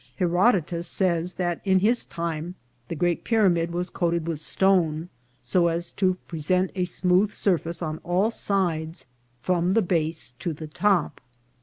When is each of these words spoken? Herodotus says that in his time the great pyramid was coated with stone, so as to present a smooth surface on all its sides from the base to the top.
Herodotus 0.15 0.87
says 0.87 1.35
that 1.35 1.61
in 1.63 1.77
his 1.77 2.05
time 2.05 2.55
the 2.87 2.95
great 2.95 3.23
pyramid 3.23 3.69
was 3.69 3.91
coated 3.91 4.27
with 4.27 4.39
stone, 4.39 5.09
so 5.43 5.67
as 5.67 5.91
to 5.91 6.15
present 6.27 6.71
a 6.73 6.85
smooth 6.85 7.31
surface 7.31 7.83
on 7.83 7.99
all 7.99 8.29
its 8.29 8.37
sides 8.39 9.05
from 9.43 9.75
the 9.75 9.83
base 9.83 10.31
to 10.39 10.53
the 10.53 10.65
top. 10.65 11.21